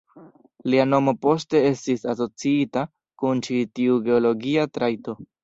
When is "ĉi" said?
3.49-3.61